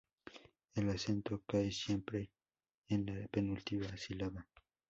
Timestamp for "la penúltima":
3.05-3.85